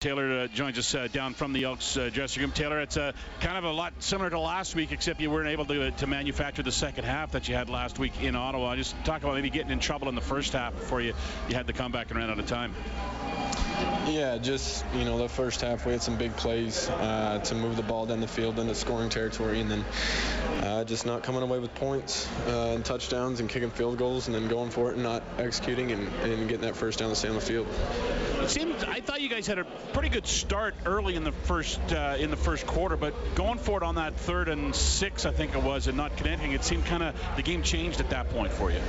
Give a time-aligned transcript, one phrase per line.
[0.00, 2.52] Taylor uh, joins us uh, down from the Elks uh, dressing room.
[2.52, 5.66] Taylor, it's uh, kind of a lot similar to last week, except you weren't able
[5.66, 8.76] to, to manufacture the second half that you had last week in Ottawa.
[8.76, 11.12] Just talk about maybe getting in trouble in the first half before you,
[11.50, 12.74] you had the comeback and ran out of time.
[14.06, 17.76] Yeah, just you know the first half we had some big plays uh, to move
[17.76, 19.84] the ball down the field into scoring territory, and then
[20.62, 24.34] uh, just not coming away with points uh, and touchdowns and kicking field goals, and
[24.34, 27.28] then going for it and not executing and, and getting that first down to stay
[27.28, 27.68] on the field.
[28.40, 31.80] It seemed I thought you guys had a pretty good start early in the first
[31.92, 35.30] uh, in the first quarter, but going for it on that third and six, I
[35.30, 38.30] think it was, and not connecting, it seemed kind of the game changed at that
[38.30, 38.80] point for you.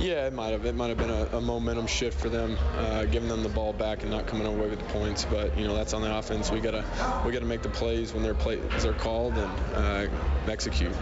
[0.00, 0.64] Yeah, it might have.
[0.64, 3.74] It might have been a, a momentum shift for them, uh, giving them the ball
[3.74, 5.26] back and not coming away with the points.
[5.26, 6.50] But you know that's on the offense.
[6.50, 6.84] We gotta
[7.26, 10.06] we gotta make the plays when their plays are called and uh,
[10.48, 10.92] execute.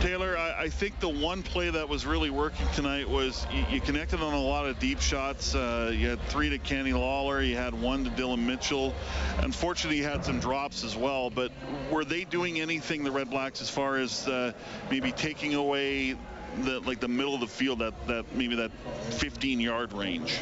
[0.00, 3.80] Taylor, I, I, think the one play that was really working tonight was you, you
[3.80, 5.54] connected on a lot of deep shots.
[5.54, 8.94] Uh, you had three to Kenny Lawler, you had one to Dillon Mitchell.
[9.38, 11.30] Unfortunately, you had some drops as well.
[11.30, 11.52] But
[11.90, 14.52] were they doing anything, the Redblacks, as far as uh,
[14.90, 16.16] maybe taking away
[16.64, 18.70] the like the middle of the field that that maybe that
[19.10, 20.40] 15 yard range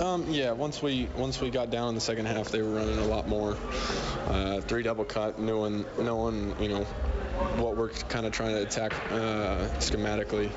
[0.00, 2.98] um, yeah once we once we got down in the second half they were running
[2.98, 3.56] a lot more
[4.28, 6.86] uh, three double cut knowing knowing you know
[7.56, 10.50] what we're kind of trying to attack uh, schematically.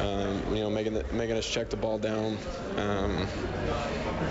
[0.00, 2.38] Um, you know, making the, making us check the ball down,
[2.76, 3.26] um,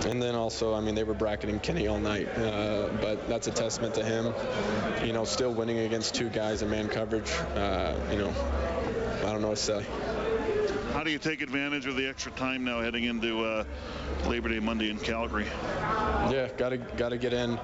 [0.06, 3.52] and then also, I mean, they were bracketing Kenny all night, uh, but that's a
[3.52, 4.34] testament to him.
[5.06, 7.32] You know, still winning against two guys in man coverage.
[7.56, 8.34] Uh, you know,
[9.26, 9.86] I don't know what to say.
[10.94, 13.64] How do you take advantage of the extra time now heading into uh,
[14.28, 15.48] Labor Day Monday in Calgary?
[16.30, 17.58] Yeah, gotta gotta get in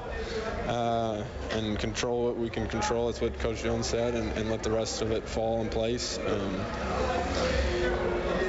[0.67, 3.07] uh, and control what we can control.
[3.07, 6.17] That's what Coach Jones said, and, and let the rest of it fall in place.
[6.17, 6.55] Um,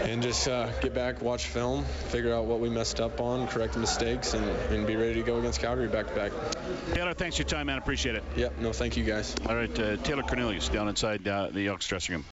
[0.05, 3.75] and just uh, get back, watch film, figure out what we messed up on, correct
[3.75, 6.33] the mistakes, and, and be ready to go against Calgary back to back.
[6.93, 7.79] Taylor, thanks for your time, man.
[7.79, 8.25] Appreciate it.
[8.37, 8.59] Yep.
[8.59, 9.35] No, thank you guys.
[9.47, 12.25] All right, uh, Taylor Cornelius down inside uh, the Elks dressing room.